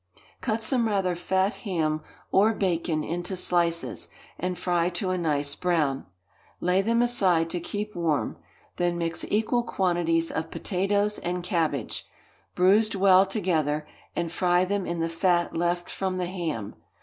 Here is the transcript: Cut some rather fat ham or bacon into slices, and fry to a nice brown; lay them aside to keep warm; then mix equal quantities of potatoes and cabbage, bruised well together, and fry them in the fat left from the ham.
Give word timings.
Cut 0.41 0.63
some 0.63 0.87
rather 0.87 1.13
fat 1.15 1.53
ham 1.57 2.01
or 2.31 2.55
bacon 2.55 3.03
into 3.03 3.35
slices, 3.35 4.09
and 4.39 4.57
fry 4.57 4.89
to 4.89 5.11
a 5.11 5.17
nice 5.19 5.53
brown; 5.53 6.07
lay 6.59 6.81
them 6.81 7.03
aside 7.03 7.51
to 7.51 7.59
keep 7.59 7.93
warm; 7.93 8.39
then 8.77 8.97
mix 8.97 9.23
equal 9.29 9.61
quantities 9.61 10.31
of 10.31 10.49
potatoes 10.49 11.19
and 11.19 11.43
cabbage, 11.43 12.07
bruised 12.55 12.95
well 12.95 13.27
together, 13.27 13.87
and 14.15 14.31
fry 14.31 14.65
them 14.65 14.87
in 14.87 15.01
the 15.01 15.07
fat 15.07 15.55
left 15.55 15.87
from 15.87 16.17
the 16.17 16.25
ham. 16.25 16.75